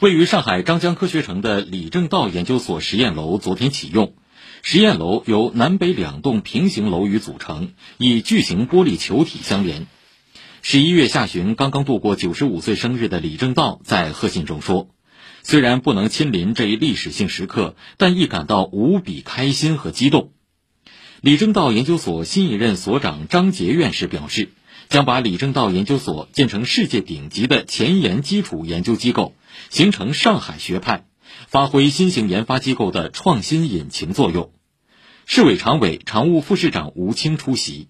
[0.00, 4.14] 位于上海张江科学城的李政道研究所实验楼昨天启用。
[4.60, 9.86] 实验楼由南北两栋平行楼宇组成，以巨型玻璃球体相连。
[10.62, 14.88] 十一月下旬刚刚度过九十五岁生日的李政道在贺信中说
[15.44, 20.32] ：“虽然不能亲临这一历史性时刻，但亦感到无比开心和激动。”
[21.20, 24.50] 李政道研究所新一任所长张杰院士表示，
[24.88, 29.34] 将把李政道研究所建成世界顶级的前沿基础研究机构，
[29.70, 31.06] 形成上海学派，
[31.48, 34.52] 发挥新型研发机构的创新引擎作用。
[35.26, 37.88] 市委常委、常务副市长吴清出席。